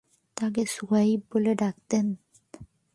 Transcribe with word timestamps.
তাকে 0.37 0.61
সুহাইব 0.65 1.21
বলে 1.31 1.51
ডাকতেন। 1.55 2.05